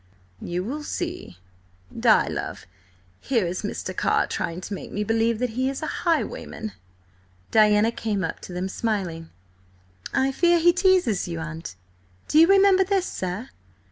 "You 0.41 0.63
will 0.63 0.81
see. 0.81 1.37
Di, 1.95 2.25
love, 2.27 2.65
here 3.19 3.45
is 3.45 3.61
Mr. 3.61 3.95
Carr 3.95 4.25
trying 4.25 4.59
to 4.61 4.73
make 4.73 4.91
me 4.91 5.03
believe 5.03 5.37
that 5.37 5.51
he 5.51 5.69
is 5.69 5.83
a 5.83 6.01
highwayman!" 6.01 6.71
Diana 7.51 7.91
came 7.91 8.23
up 8.23 8.39
to 8.39 8.51
them 8.51 8.67
smiling. 8.67 9.29
"I 10.11 10.31
fear 10.31 10.57
he 10.57 10.73
teases 10.73 11.27
you, 11.27 11.39
aunt. 11.39 11.75
Do 12.27 12.39
you 12.39 12.47
remember 12.47 12.83
this, 12.83 13.05
sir?" 13.05 13.49